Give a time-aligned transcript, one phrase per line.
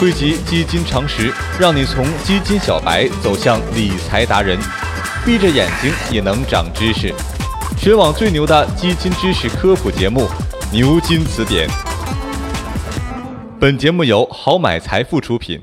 [0.00, 4.58] 汇集基金常识，让你从基金小白走向理财达人，
[5.26, 7.12] 闭着眼睛也能长知识。
[7.76, 10.22] 全网最牛的基金知识科普节目
[10.72, 11.68] 《牛津词典》。
[13.60, 15.60] 本节目由好买财富出品。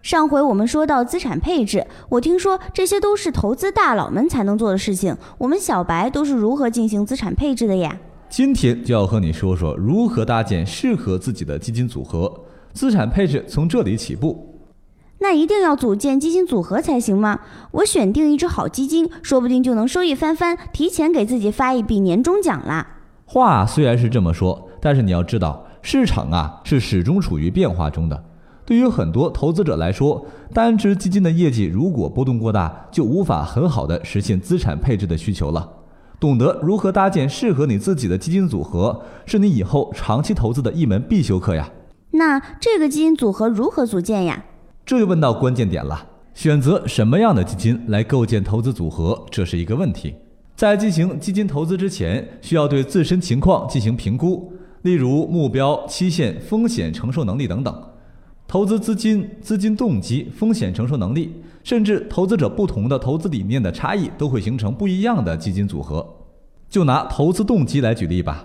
[0.00, 7.98] 上回我们说到资产配置，我听说这些都是投资大佬们才能做的事情，我们小白都是如何进行资产配置的呀？
[8.28, 12.32] 今天就要和你说说如何搭建适合自己的基金组合。
[12.74, 14.60] 资产配置从这里起步，
[15.20, 17.38] 那一定要组建基金组合才行吗？
[17.70, 22.84] 我选定一只好基金，说不定就能收益翻番，提前给自己发一笔年终奖啦。
[23.24, 28.24] 话虽然是这么说，但是你要知道，市场啊是始终处于变化中的。
[28.66, 35.68] 对于很多投资者来说，单只基金的业绩如果波动过大，就无法很好的实现资产配置的需求了。
[36.18, 41.70] 懂得如何搭建适合你自己的基金组合，是你以后长期投资的一门必修课呀。
[42.14, 44.44] 那这个基金组合如何组建呀？
[44.86, 46.06] 这就问到关键点了。
[46.32, 50.14] 选择什么样的基金来构建投资组合，这是一个问题。
[50.54, 57.82] 在进行基金投资之前，需要对自身情况进行评估，例如目标、期限、风险承受能力等等。
[58.46, 61.32] 投资资金、资金动机、风险承受能力，
[61.64, 66.06] 甚至投资者不同的投资理念的差异，都会形成不一样的基金组合。
[66.68, 68.44] 就拿投资动机来举例吧。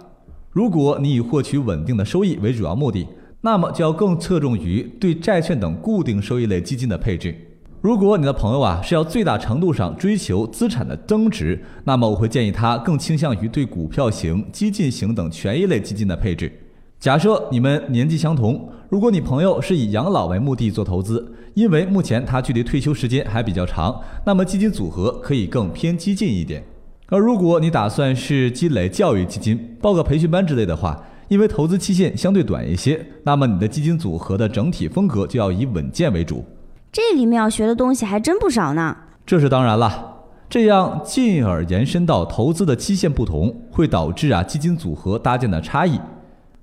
[0.52, 3.08] 如果你以获取稳定的收益为主要目的，
[3.42, 7.36] 那么就要更侧重于对债券等固定收益类基金的配置。
[7.82, 16.52] 如果你的朋友啊是要最大程度上追求资产的增值，那么我会建议他更倾向于对股票型、激进型等权益类基金的配置。
[17.00, 26.62] 假设你们年纪相同，如果你朋友是以养老为目的做投资，因为目前他距离退休时间还比较长，那么基金组合可以更偏激进一点。
[27.08, 36.44] 而如果你打算是积累教育基金，报个培训班之类的话，因为投资期限相对短一些，那么你的基金组合的整体风格就要以稳健为主。
[36.92, 38.98] 这里面要学的东西还真不少呢。
[39.26, 46.00] 这是当然了，这样进而延伸到投资的期限不同，会导致啊基金组合搭建的差异。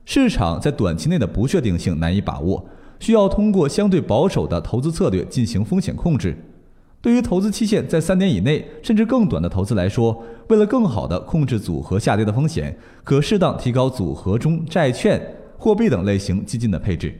[0.04, 2.64] 市场在短期内的不确定性难以把握，
[2.98, 6.36] 需要通过相对保守的投资策略进行风险控制。
[7.00, 15.20] 对于投资期限在三年以内甚至更短的投资来说，为了更好地控制组合下跌的风险，可适当提高组合中债券、
[15.56, 17.14] 货币等类型基金的配置。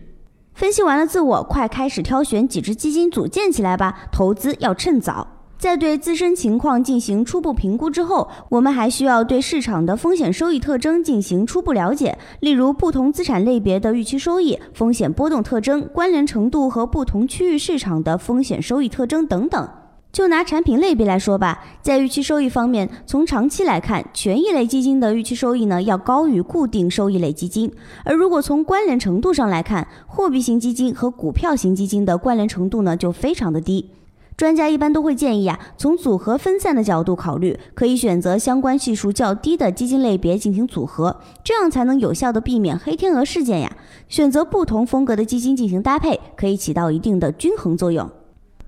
[0.55, 4.09] 分析完了自我，快开始挑选几只基金组建起来吧。
[4.11, 5.36] 投资要趁早。
[5.67, 19.69] 在对自身情况进行初步评估之后，我们还需要对市场的风险收益特征进行初步了解，例如不同资产类别的预期收益、风险波动特征、关联程度和不同区域市场的风险收益特征等等。
[20.13, 27.69] 就拿产品类别来说吧，在预期收益方面，从长期来看，权益类基金的预期收益呢要高于固定收益类基金；
[28.05, 33.91] 而如果从关联程度上来看，货币型基金和股票型基金的关联程度呢就非常的低。
[34.37, 43.77] 专家一般都会建议啊，从组合分散的角度考虑，可以选择相关系数较低的基金类别进行组合，这样才能有效的避免黑天鹅事件呀。
[44.09, 48.07] 选择不同风格的基金进行搭配，可以起到一定的均衡作用。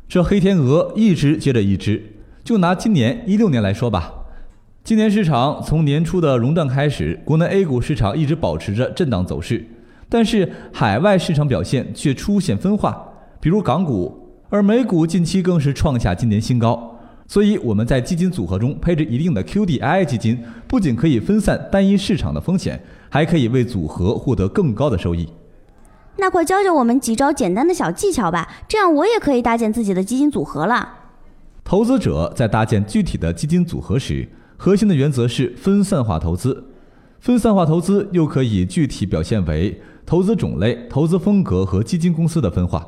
[0.08, 2.02] 这黑天鹅一只接着一只，
[2.42, 4.10] 就拿今年一六年来说吧，
[4.82, 9.66] 今年市场从年初的熔断开始，国内 A 股市场一直保持着震荡走势，
[10.08, 13.06] 但是海外市场表现却出现分化，
[13.38, 14.24] 比如港股。
[14.50, 25.28] 而美股近期更是创下今年新高，所以我们在基金组合中配置一定的 QDII 基金，不仅可以分散单一市场的风险，还可以为组合获得更高的收益。
[26.16, 30.94] 那快教教我们几招简单的小技巧吧，这样我也可以搭建自己的基金组合了。
[31.62, 34.26] 投资者在搭建具体的基金组合时，
[34.56, 36.64] 核心的原则是分散化投资。
[37.20, 42.86] 分散化投资又可以具体表现为投资种类、投资风格和基金公司的分化。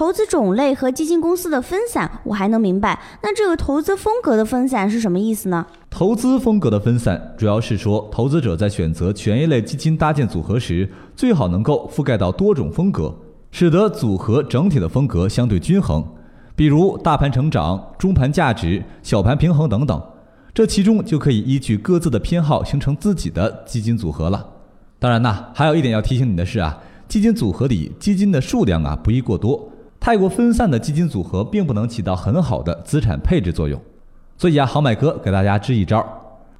[0.00, 2.98] 投资种类和基金公司的分散，我还能明白。
[3.22, 5.66] 那这个投资风格的分散是什么意思呢？
[5.90, 13.14] 投资风格的分散，主要是说投资者在选择权益类基金搭建组合时，最好能够覆盖到多种风格，
[13.50, 16.02] 使得组合整体的风格相对均衡。
[16.56, 20.02] 比如大盘成长、中盘价值、小盘平衡等等，
[20.54, 24.48] 这其中就可以依据各自的偏好形成自己的基金组合了。
[24.98, 29.69] 当然呐，还有一点要提醒你的是啊，基金组合里基金的数量啊不宜过多。
[30.00, 33.78] 太过分散的基金组合并不能起到很好的资产配置作用，
[34.38, 36.02] 所以啊，好买哥给大家支一招：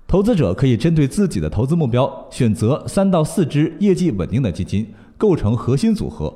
[0.06, 6.32] 投资者可以针对自己的投资目标，选择三到四只业绩稳定的基金，构成核心组合。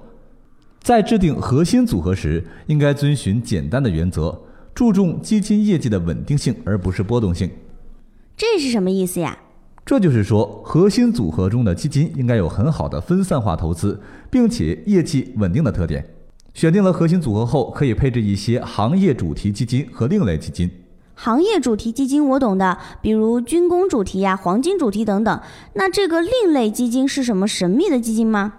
[0.81, 4.39] 在制定核心组合时，应该遵循简单的原则，
[4.75, 7.51] 注重基金业绩的稳定性，而不是波动性。
[8.35, 9.39] 这是什么意思呀？
[9.85, 14.01] 这就是说，核心组合中的基金应该有很好的分散化投资，
[14.31, 16.14] 并且业绩稳定的特点。
[16.55, 20.71] 选定了核心组合后，可以配置一些行业主题基金和另类基金。
[21.17, 25.41] 行业主题基金我懂的，比如军工主题呀、黄金主题等等。
[25.75, 28.53] 那这个另类基金是什么神秘的基金吗？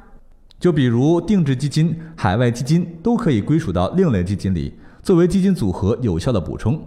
[0.60, 6.82] 就比如定制基金、海外基金都可以归属到另类基金里，作为基金组合有效的补充。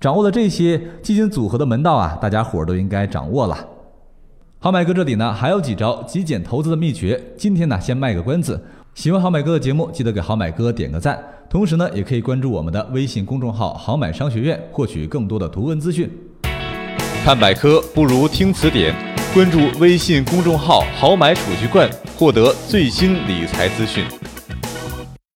[0.00, 3.68] 掌握了这些基金组合的门道啊，大家伙儿都应该掌握了。
[4.58, 8.60] 好买哥这里呢还有几招极简投资的秘诀，今天呢先卖个关子。
[8.94, 16.10] 喜欢好买哥的节目，记得给好买哥点个赞，同时呢也可以关注我们的微信公众号“好买商学院”，获取更多的图文资讯。
[17.24, 18.94] 看百科不如听词典，
[19.32, 24.04] 关注微信公众号“好买储蓄罐”，获得最新理财资讯。